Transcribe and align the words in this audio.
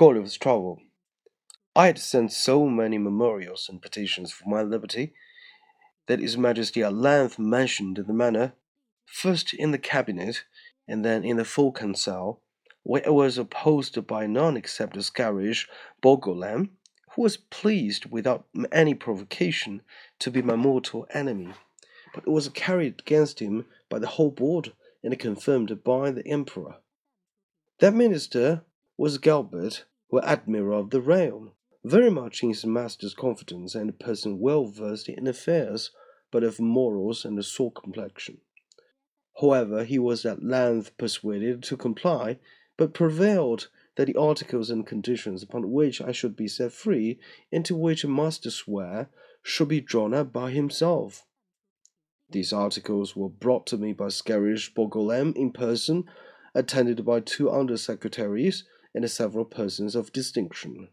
Gulliver's 0.00 0.38
Travel. 0.38 0.80
I 1.76 1.88
had 1.88 1.98
sent 1.98 2.32
so 2.32 2.66
many 2.66 2.96
memorials 2.96 3.68
and 3.68 3.82
petitions 3.82 4.32
for 4.32 4.48
my 4.48 4.62
liberty 4.62 5.12
that 6.06 6.20
His 6.20 6.38
Majesty 6.38 6.82
at 6.82 6.94
length 6.94 7.38
mentioned 7.38 7.98
the 7.98 8.14
matter, 8.14 8.54
first 9.04 9.52
in 9.52 9.72
the 9.72 9.78
cabinet 9.78 10.44
and 10.88 11.04
then 11.04 11.22
in 11.22 11.36
the 11.36 11.44
full 11.44 11.70
council, 11.70 12.40
where 12.82 13.02
it 13.04 13.12
was 13.12 13.36
opposed 13.36 14.06
by 14.06 14.26
none 14.26 14.56
except 14.56 14.94
the 14.94 15.00
Skyresh 15.00 15.68
Bolgolam, 16.02 16.70
who 17.10 17.20
was 17.20 17.36
pleased 17.36 18.06
without 18.06 18.46
any 18.72 18.94
provocation 18.94 19.82
to 20.20 20.30
be 20.30 20.40
my 20.40 20.56
mortal 20.56 21.06
enemy, 21.12 21.52
but 22.14 22.24
it 22.26 22.30
was 22.30 22.48
carried 22.48 23.00
against 23.00 23.38
him 23.38 23.66
by 23.90 23.98
the 23.98 24.06
whole 24.06 24.30
board 24.30 24.72
and 25.04 25.18
confirmed 25.18 25.84
by 25.84 26.10
the 26.10 26.26
emperor. 26.26 26.76
That 27.80 27.92
minister 27.92 28.62
was 28.96 29.18
Galbet, 29.18 29.84
who 30.10 30.20
admiral 30.20 30.80
of 30.80 30.90
the 30.90 31.00
realm, 31.00 31.52
very 31.84 32.10
much 32.10 32.42
in 32.42 32.50
his 32.50 32.66
master's 32.66 33.14
confidence 33.14 33.74
and 33.74 33.90
a 33.90 33.92
person 33.92 34.38
well 34.38 34.66
versed 34.66 35.08
in 35.08 35.26
affairs 35.26 35.90
but 36.30 36.44
of 36.44 36.60
morals 36.60 37.24
and 37.24 37.38
a 37.38 37.42
sore 37.42 37.72
complexion. 37.72 38.38
However, 39.40 39.84
he 39.84 39.98
was 39.98 40.24
at 40.26 40.42
length 40.42 40.96
persuaded 40.98 41.62
to 41.64 41.76
comply, 41.76 42.38
but 42.76 42.94
prevailed 42.94 43.68
that 43.96 44.06
the 44.06 44.16
articles 44.16 44.70
and 44.70 44.86
conditions 44.86 45.42
upon 45.42 45.70
which 45.70 46.00
I 46.00 46.12
should 46.12 46.36
be 46.36 46.48
set 46.48 46.72
free, 46.72 47.18
and 47.50 47.64
to 47.64 47.74
which 47.74 48.04
I 48.04 48.08
must 48.08 48.48
swear, 48.50 49.10
should 49.42 49.68
be 49.68 49.80
drawn 49.80 50.14
up 50.14 50.32
by 50.32 50.50
himself. 50.50 51.26
These 52.30 52.52
articles 52.52 53.16
were 53.16 53.28
brought 53.28 53.66
to 53.68 53.76
me 53.76 53.92
by 53.92 54.06
Skyresh 54.06 54.72
Bolgolam 54.74 55.34
in 55.34 55.52
person, 55.52 56.04
attended 56.54 57.04
by 57.04 57.20
two 57.20 57.50
under 57.50 57.76
secretaries 57.76 58.64
and 58.94 59.10
several 59.10 59.44
persons 59.44 59.94
of 59.94 60.12
distinction. 60.12 60.88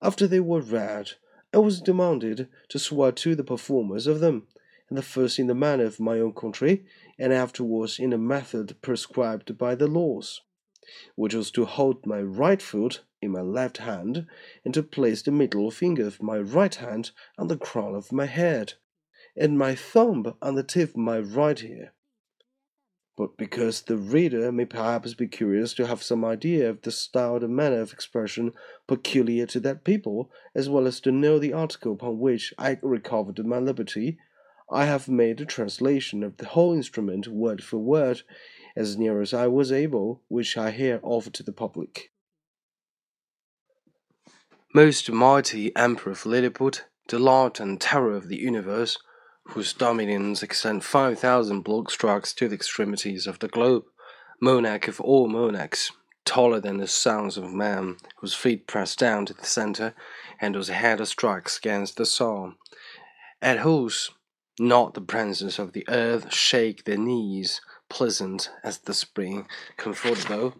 After 0.00 0.26
they 0.26 0.40
were 0.40 0.60
read, 0.60 1.12
I 1.54 1.58
was 1.58 1.80
demanded 1.80 2.48
to 2.70 2.78
swear 2.78 3.12
to 3.12 3.34
the 3.34 3.44
performers 3.44 4.06
of 4.06 4.20
them, 4.20 4.48
and 4.88 4.96
the 4.96 5.02
first 5.02 5.38
in 5.38 5.46
the 5.46 5.54
manner 5.54 5.84
of 5.84 6.00
my 6.00 6.18
own 6.18 6.32
country, 6.32 6.84
and 7.18 7.32
afterwards 7.32 7.98
in 7.98 8.10
the 8.10 8.18
method 8.18 8.80
prescribed 8.82 9.56
by 9.58 9.74
the 9.74 9.86
laws, 9.86 10.40
which 11.14 11.34
was 11.34 11.50
to 11.52 11.64
hold 11.64 12.06
my 12.06 12.20
right 12.20 12.60
foot 12.60 13.02
in 13.20 13.30
my 13.30 13.42
left 13.42 13.78
hand, 13.78 14.26
and 14.64 14.74
to 14.74 14.82
place 14.82 15.22
the 15.22 15.30
middle 15.30 15.70
finger 15.70 16.06
of 16.06 16.22
my 16.22 16.38
right 16.38 16.74
hand 16.74 17.10
on 17.38 17.48
the 17.48 17.56
crown 17.56 17.94
of 17.94 18.12
my 18.12 18.26
head, 18.26 18.74
and 19.36 19.58
my 19.58 19.74
thumb 19.74 20.34
on 20.42 20.54
the 20.54 20.62
tip 20.62 20.90
of 20.90 20.96
my 20.96 21.18
right 21.18 21.62
ear 21.62 21.92
but 23.22 23.36
because 23.36 23.82
the 23.82 23.96
reader 23.96 24.50
may 24.50 24.64
perhaps 24.64 25.14
be 25.14 25.28
curious 25.28 25.74
to 25.74 25.86
have 25.86 26.02
some 26.02 26.24
idea 26.24 26.68
of 26.68 26.82
the 26.82 26.90
style 26.90 27.36
and 27.36 27.54
manner 27.54 27.80
of 27.80 27.92
expression 27.92 28.52
peculiar 28.88 29.46
to 29.46 29.60
that 29.60 29.84
people, 29.84 30.28
as 30.56 30.68
well 30.68 30.88
as 30.88 30.98
to 30.98 31.12
know 31.12 31.38
the 31.38 31.52
article 31.52 31.92
upon 31.92 32.18
which 32.18 32.52
I 32.58 32.78
recovered 32.82 33.38
my 33.46 33.60
liberty, 33.60 34.18
I 34.68 34.86
have 34.86 35.08
made 35.08 35.40
a 35.40 35.44
translation 35.44 36.24
of 36.24 36.38
the 36.38 36.46
whole 36.46 36.72
instrument 36.72 37.28
word 37.28 37.62
for 37.62 37.78
word, 37.78 38.22
as 38.74 38.98
near 38.98 39.20
as 39.20 39.32
I 39.32 39.46
was 39.46 39.70
able, 39.70 40.20
which 40.26 40.56
I 40.56 40.72
here 40.72 40.98
offer 41.04 41.30
to 41.30 41.44
the 41.44 41.52
public. 41.52 42.10
Most 44.74 45.08
mighty 45.12 45.70
Emperor 45.76 46.10
of 46.10 46.26
Lilliput, 46.26 46.86
the 47.06 47.20
Lord 47.20 47.60
and 47.60 47.80
terror 47.80 48.16
of 48.16 48.26
the 48.26 48.40
universe, 48.40 48.98
whose 49.48 49.72
dominions 49.72 50.42
extend 50.42 50.84
5,000 50.84 51.64
blustrugs 51.64 52.34
to 52.34 52.48
the 52.48 52.54
extremities 52.54 53.26
of 53.26 53.38
the 53.40 53.48
globe, 53.48 53.84
monarch 54.40 54.88
of 54.88 55.00
all 55.00 55.28
monarchs, 55.28 55.92
taller 56.24 56.60
than 56.60 56.78
the 56.78 56.86
sons 56.86 57.36
of 57.36 57.52
man, 57.52 57.96
whose 58.18 58.34
feet 58.34 58.66
press 58.66 58.96
down 58.96 59.26
to 59.26 59.34
the 59.34 59.44
center, 59.44 59.94
and 60.40 60.54
whose 60.54 60.68
head 60.68 61.06
strikes 61.06 61.58
against 61.58 61.96
the 61.96 62.06
soul, 62.06 62.54
at 63.40 63.58
whose 63.58 64.10
not 64.58 64.94
the 64.94 65.00
princes 65.00 65.58
of 65.58 65.72
the 65.72 65.84
earth 65.88 66.32
shake 66.32 66.84
their 66.84 66.98
knees, 66.98 67.60
pleasant 67.88 68.50
as 68.62 68.78
the 68.78 68.94
spring, 68.94 69.46
comfortable 69.76 70.54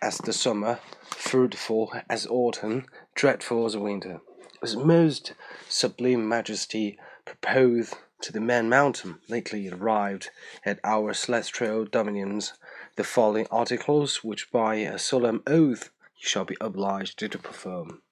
as 0.00 0.18
the 0.18 0.32
summer, 0.32 0.80
fruitful 1.10 1.92
as 2.08 2.26
autumn, 2.26 2.86
dreadful 3.14 3.66
as 3.66 3.76
winter. 3.76 4.20
His 4.60 4.76
most 4.76 5.34
sublime 5.68 6.28
majesty 6.28 6.98
proposed 7.24 7.94
to 8.22 8.32
the 8.32 8.40
Man 8.40 8.68
Mountain 8.68 9.18
lately 9.28 9.68
arrived 9.68 10.30
at 10.64 10.78
our 10.84 11.12
celestial 11.12 11.84
dominions 11.84 12.54
the 12.96 13.04
following 13.04 13.46
articles, 13.50 14.22
which 14.22 14.50
by 14.50 14.76
a 14.76 14.98
solemn 14.98 15.42
oath 15.46 15.90
you 16.16 16.28
shall 16.28 16.44
be 16.44 16.56
obliged 16.60 17.18
to 17.18 17.28
perform. 17.38 18.02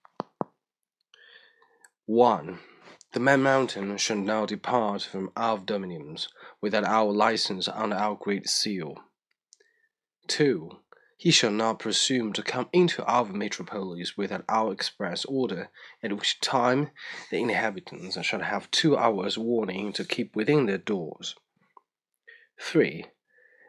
1. 2.06 2.58
The 3.12 3.20
Man 3.20 3.42
Mountain 3.42 3.96
shall 3.98 4.16
now 4.16 4.46
depart 4.46 5.02
from 5.02 5.30
our 5.36 5.58
dominions 5.58 6.28
without 6.60 6.84
our 6.84 7.12
license 7.12 7.68
under 7.68 7.96
our 7.96 8.16
great 8.16 8.48
seal. 8.48 8.96
2 10.26 10.78
he 11.20 11.30
shall 11.30 11.50
not 11.50 11.78
presume 11.78 12.32
to 12.32 12.42
come 12.42 12.66
into 12.72 13.04
our 13.04 13.26
metropolis 13.26 14.16
without 14.16 14.42
our 14.48 14.72
express 14.72 15.26
order, 15.26 15.68
at 16.02 16.14
which 16.14 16.40
time 16.40 16.90
the 17.30 17.36
inhabitants 17.36 18.18
shall 18.24 18.40
have 18.40 18.70
two 18.70 18.96
hours' 18.96 19.36
warning 19.36 19.92
to 19.92 20.02
keep 20.02 20.34
within 20.34 20.64
their 20.64 20.78
doors. 20.78 21.36
3. 22.58 23.04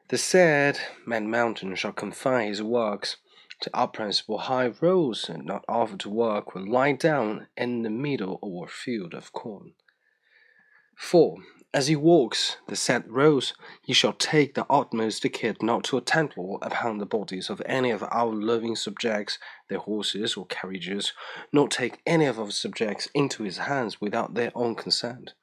The 0.08 0.18
said 0.18 0.80
Man 1.06 1.30
Mountain 1.30 1.76
shall 1.76 1.92
confine 1.92 2.48
his 2.48 2.64
works 2.64 3.18
to 3.60 3.70
our 3.74 3.90
principal 3.90 4.38
high 4.38 4.72
roads, 4.80 5.28
and 5.28 5.44
not 5.44 5.66
offer 5.68 5.98
to 5.98 6.10
work 6.10 6.56
or 6.56 6.66
lie 6.66 6.94
down 6.94 7.48
in 7.58 7.82
the 7.82 7.90
middle 7.90 8.40
of 8.42 8.70
a 8.70 8.72
field 8.72 9.14
of 9.14 9.34
corn. 9.34 9.74
4. 10.96 11.36
As 11.74 11.88
he 11.88 11.96
walks 11.96 12.58
the 12.68 12.76
said 12.76 13.10
roads, 13.10 13.54
he 13.82 13.94
shall 13.94 14.12
take 14.12 14.56
the 14.56 14.66
utmost 14.70 15.24
care 15.32 15.56
not 15.62 15.86
to 15.86 15.98
attempt 15.98 16.36
upon 16.38 16.98
the 16.98 17.06
bodies 17.06 17.50
of 17.50 17.62
any 17.66 17.92
of 17.92 18.04
our 18.04 18.34
living 18.34 18.76
subjects, 18.76 19.40
their 19.70 19.80
horses 19.80 20.36
or 20.36 20.46
carriages, 20.48 21.14
nor 21.54 21.70
take 21.70 22.02
any 22.06 22.26
of 22.26 22.38
our 22.38 22.52
subjects 22.52 23.08
into 23.14 23.44
his 23.44 23.60
hands 23.60 24.02
without 24.02 24.34
their 24.34 24.52
own 24.54 24.76
consent. 24.76 25.34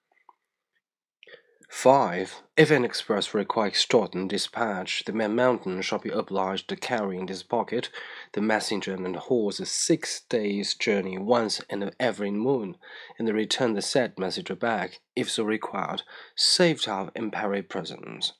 5. 1.70 2.42
If 2.56 2.70
an 2.70 2.82
express 2.82 3.34
require 3.34 3.68
extraordinary 3.68 4.28
dispatch, 4.28 5.04
the 5.04 5.12
man 5.12 5.36
mountain 5.36 5.82
shall 5.82 5.98
be 5.98 6.08
obliged 6.08 6.66
to 6.68 6.76
carry 6.76 7.18
in 7.18 7.28
his 7.28 7.42
pocket 7.42 7.90
the 8.32 8.40
messenger 8.40 8.94
and 8.94 9.14
horse 9.14 9.60
a 9.60 9.66
six 9.66 10.22
days' 10.30 10.74
journey 10.74 11.18
once 11.18 11.60
in 11.68 11.90
every 12.00 12.30
moon, 12.30 12.78
and 13.18 13.28
return 13.28 13.74
the 13.74 13.82
said 13.82 14.18
messenger 14.18 14.56
back, 14.56 15.00
if 15.14 15.30
so 15.30 15.44
required, 15.44 16.02
saved 16.34 16.88
of 16.88 17.10
imperial 17.14 17.62
presents. 17.62 18.32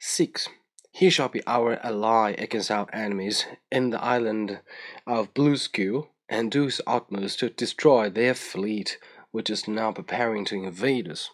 6. 0.00 0.48
He 0.90 1.10
shall 1.10 1.28
be 1.28 1.46
our 1.46 1.78
ally 1.86 2.32
against 2.32 2.72
our 2.72 2.88
enemies 2.92 3.46
in 3.70 3.90
the 3.90 4.02
island 4.02 4.60
of 5.06 5.32
Blefuscu, 5.34 6.08
and 6.28 6.50
do 6.50 6.64
his 6.64 6.80
utmost 6.84 7.38
to 7.38 7.50
destroy 7.50 8.10
their 8.10 8.34
fleet, 8.34 8.98
which 9.30 9.48
is 9.48 9.68
now 9.68 9.92
preparing 9.92 10.44
to 10.46 10.56
invade 10.56 11.08
us. 11.08 11.30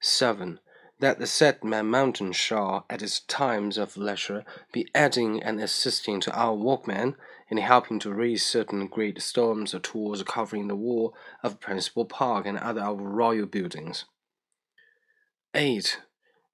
7. 0.00 0.60
That 0.98 1.18
the 1.18 1.26
said 1.26 1.62
man 1.62 1.86
mountain 1.86 2.32
shall, 2.32 2.86
at 2.88 3.02
his 3.02 3.20
times 3.20 3.76
of 3.76 3.96
leisure, 3.96 4.44
be 4.72 4.88
adding 4.94 5.42
and 5.42 5.60
assisting 5.60 6.20
to 6.20 6.34
our 6.34 6.54
workmen 6.54 7.16
in 7.50 7.58
helping 7.58 7.98
to 8.00 8.12
raise 8.12 8.44
certain 8.44 8.86
great 8.86 9.20
stones 9.20 9.74
or 9.74 9.78
tools 9.78 10.22
covering 10.22 10.68
the 10.68 10.76
wall 10.76 11.14
of 11.42 11.60
principal 11.60 12.04
park 12.04 12.46
and 12.46 12.58
other 12.58 12.80
our 12.80 12.94
royal 12.94 13.46
buildings. 13.46 14.06
8. 15.54 16.00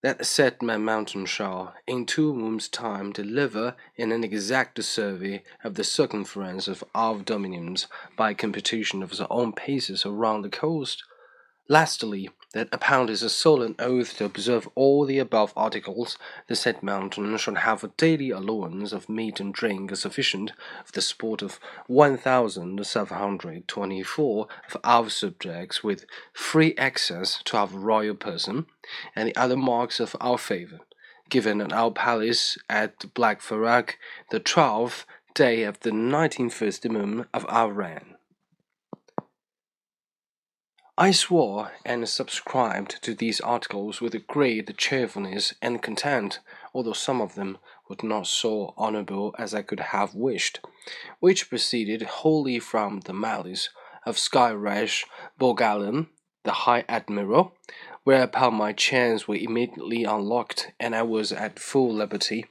That 0.03 0.19
the 0.19 0.25
said 0.25 0.61
man 0.61 0.85
mountain 0.85 1.27
shall, 1.27 1.75
in 1.87 2.07
two 2.07 2.35
moons' 2.35 2.69
time, 2.69 3.13
deliver 3.13 3.77
in 3.97 4.11
an 4.11 4.25
exact 4.25 4.83
survey 4.83 5.45
of 5.63 5.77
the 5.77 5.85
circumference 5.85 6.67
of 6.67 6.83
our 6.95 7.21
dominions 7.21 7.87
by 8.17 8.35
computation 8.35 9.03
of 9.03 9.11
his 9.11 9.21
own 9.31 9.53
paces 9.53 10.05
around 10.05 10.43
the 10.43 10.51
coast. 10.51 11.05
Lastly, 11.69 12.29
that 12.53 12.69
a 12.71 12.79
pound 12.79 13.09
is 13.09 13.23
a 13.23 13.31
solemn 13.31 13.75
oath 13.79 14.19
to 14.19 14.25
observe 14.25 14.69
all 14.75 15.05
the 15.05 15.19
above 15.19 15.53
articles, 15.57 16.19
the 16.49 16.55
said 16.55 16.83
mountain 16.83 17.37
shall 17.37 17.55
have 17.55 17.83
a 17.83 17.89
daily 17.97 18.31
allowance 18.31 18.93
of 18.93 19.09
meat 19.09 19.41
and 19.41 19.55
drink 19.55 19.95
sufficient 19.97 20.53
for 20.85 20.93
the 20.93 21.01
sport 21.01 21.43
of 21.43 21.59
one 21.87 22.17
thousand 22.17 22.85
seven 22.87 23.17
hundred 23.17 23.67
twenty-four 23.67 24.49
of 24.69 24.77
our 24.85 25.09
subjects, 25.09 25.83
with 25.83 26.05
free 26.33 26.75
access 26.77 27.43
to 27.45 27.57
our 27.57 27.67
royal 27.67 28.15
person, 28.15 28.67
and 29.17 29.29
the 29.29 29.37
other 29.37 29.57
marks 29.57 29.99
of 30.01 30.15
our 30.21 30.39
favor, 30.39 30.81
given 31.31 31.61
at 31.61 31.73
our 31.73 31.91
palace 31.91 32.59
at 32.69 32.99
Belfaborac, 33.15 33.95
the 34.31 34.41
twelfth 34.41 35.07
day 35.35 35.63
of 35.63 35.81
the 35.81 35.93
nineteenth 35.93 36.85
moon 36.85 37.25
of 37.33 37.47
our 37.49 37.73
reign. 37.73 38.12
I 40.99 41.11
swore 41.11 41.73
and 41.87 42.07
subscribed 42.07 43.03
to 43.03 43.15
these 43.15 43.41
articles 43.41 44.03
with 44.03 44.27
great 44.27 44.77
cheerfulness 44.77 45.55
and 45.63 45.81
content, 45.81 46.41
although 46.75 46.93
some 46.93 47.23
of 47.23 47.35
them 47.35 47.57
were 47.89 47.97
not 48.03 48.27
so 48.27 48.75
honorable 48.77 49.35
as 49.39 49.55
I 49.55 49.63
could 49.63 49.81
have 49.81 50.15
wished, 50.15 50.61
which 51.19 51.49
proceeded 51.49 52.03
wholly 52.03 52.59
from 52.59 53.01
the 53.01 53.15
malice 53.15 53.71
of 54.05 54.19
Skyresh 54.19 55.07
Bolgolam, 55.41 56.09
the 56.45 56.53
High 56.53 56.85
Admiral, 56.91 57.57
whereupon 58.05 58.53
my 58.55 58.75
chains 58.75 59.27
were 59.27 59.37
immediately 59.37 60.05
unlocked 60.05 60.73
and 60.79 60.95
I 60.95 61.05
was 61.05 61.33
at 61.33 61.59
full 61.59 61.95
liberty. 61.95 62.45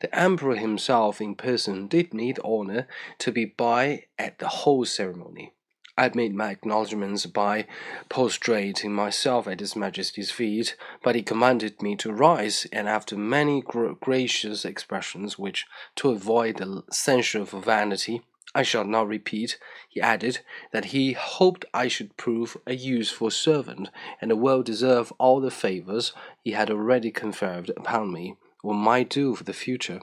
The 0.00 0.12
Emperor 0.12 0.56
himself 0.56 1.20
in 1.20 1.36
person 1.36 1.86
did 1.86 2.12
me 2.12 2.32
the 2.32 2.42
honor 2.42 2.88
to 3.18 3.30
be 3.30 3.44
by 3.44 4.06
at 4.18 4.40
the 4.40 4.48
whole 4.48 4.84
ceremony. 4.84 5.53
I 5.96 6.10
made 6.12 6.34
my 6.34 6.50
acknowledgments 6.50 7.24
by 7.26 7.66
prostrating 8.08 8.92
myself 8.92 9.46
at 9.46 9.60
His 9.60 9.76
Majesty's 9.76 10.32
feet, 10.32 10.76
but 11.04 11.14
he 11.14 11.22
commanded 11.22 11.80
me 11.80 11.94
to 11.96 12.12
rise, 12.12 12.66
and 12.72 12.88
after 12.88 13.16
many 13.16 13.62
gracious 13.62 14.64
expressions, 14.64 15.38
which, 15.38 15.66
to 15.96 16.10
avoid 16.10 16.56
the 16.56 16.82
censure 16.90 17.46
for 17.46 17.60
vanity, 17.60 18.22
I 18.56 18.62
shall 18.64 18.84
not 18.84 19.06
repeat, 19.06 19.58
he 19.88 20.00
added 20.00 20.40
that 20.72 20.86
he 20.86 21.12
hoped 21.12 21.64
I 21.72 21.86
should 21.86 22.16
prove 22.16 22.56
a 22.66 22.74
useful 22.74 23.30
servant, 23.30 23.88
and 24.20 24.40
well 24.40 24.62
deserve 24.62 25.12
all 25.18 25.40
the 25.40 25.50
favors 25.50 26.12
he 26.42 26.52
had 26.52 26.70
already 26.70 27.12
conferred 27.12 27.70
upon 27.76 28.12
me, 28.12 28.36
or 28.64 28.74
might 28.74 29.10
do 29.10 29.36
for 29.36 29.44
the 29.44 29.52
future. 29.52 30.00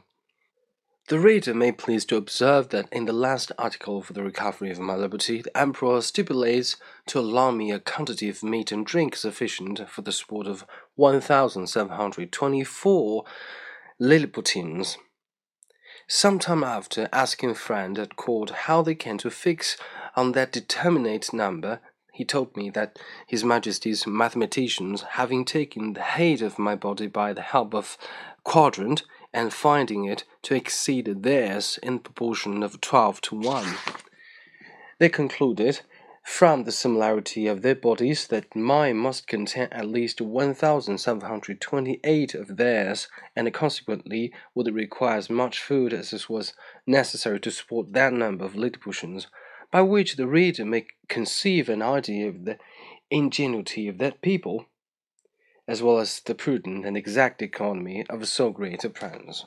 The 1.11 1.19
reader 1.19 1.53
may 1.53 1.71
please 1.73 2.05
to 2.05 2.15
observe 2.15 2.69
that 2.69 2.87
in 2.89 3.03
the 3.03 3.11
last 3.11 3.51
article 3.57 4.01
for 4.01 4.13
the 4.13 4.23
recovery 4.23 4.71
of 4.71 4.79
my 4.79 4.95
liberty, 4.95 5.41
the 5.41 5.57
Emperor 5.57 5.99
stipulates 5.99 6.77
to 7.07 7.19
allow 7.19 7.51
me 7.51 7.69
a 7.69 7.81
quantity 7.81 8.29
of 8.29 8.43
meat 8.43 8.71
and 8.71 8.85
drink 8.85 9.17
sufficient 9.17 9.89
for 9.89 10.03
the 10.03 10.13
support 10.13 10.47
of 10.47 10.63
1,724 10.95 13.25
Lilliputians. 13.99 14.97
Some 16.07 16.39
time 16.39 16.63
after, 16.63 17.09
asking 17.11 17.49
a 17.49 17.55
friend 17.55 17.99
at 17.99 18.15
court 18.15 18.51
how 18.51 18.81
they 18.81 18.95
came 18.95 19.17
to 19.17 19.29
fix 19.29 19.75
on 20.15 20.31
that 20.31 20.53
determinate 20.53 21.33
number, 21.33 21.81
he 22.13 22.23
told 22.23 22.55
me 22.55 22.69
that 22.69 22.97
His 23.27 23.43
Majesty's 23.43 24.07
mathematicians, 24.07 25.01
having 25.01 25.43
taken 25.43 25.91
the 25.91 26.03
height 26.03 26.41
of 26.41 26.57
my 26.57 26.77
body 26.77 27.07
by 27.07 27.33
the 27.33 27.41
help 27.41 27.73
of 27.73 27.97
quadrant, 28.45 29.03
and 29.33 29.53
finding 29.53 30.05
it 30.05 30.23
to 30.43 30.55
exceed 30.55 31.23
theirs 31.23 31.79
in 31.81 31.99
proportion 31.99 32.63
of 32.63 32.81
twelve 32.81 33.21
to 33.21 33.35
one. 33.35 33.75
They 34.99 35.09
concluded, 35.09 35.81
from 36.23 36.65
the 36.65 36.71
similarity 36.71 37.47
of 37.47 37.63
their 37.63 37.73
bodies, 37.73 38.27
that 38.27 38.55
mine 38.55 38.97
must 38.97 39.27
contain 39.27 39.69
at 39.71 39.87
least 39.87 40.21
1,728 40.21 42.35
of 42.35 42.57
theirs, 42.57 43.07
and 43.35 43.51
consequently 43.51 44.31
would 44.53 44.71
require 44.73 45.17
as 45.17 45.31
much 45.31 45.59
food 45.59 45.93
as 45.93 46.29
was 46.29 46.53
necessary 46.85 47.39
to 47.39 47.49
support 47.49 47.93
that 47.93 48.13
number 48.13 48.45
of 48.45 48.55
Lilliputians, 48.55 49.25
by 49.71 49.81
which 49.81 50.15
the 50.15 50.27
reader 50.27 50.63
may 50.63 50.85
conceive 51.07 51.69
an 51.69 51.81
idea 51.81 52.27
of 52.27 52.45
the 52.45 52.59
ingenuity 53.09 53.87
of 53.87 53.97
that 53.97 54.21
people 54.21 54.67
as 55.71 55.81
well 55.81 55.99
as 55.99 56.19
the 56.19 56.35
prudent 56.35 56.85
and 56.85 56.97
exact 56.97 57.41
economy 57.41 58.05
of 58.09 58.27
so 58.27 58.49
great 58.49 58.83
a 58.83 58.89
prince. 58.89 59.45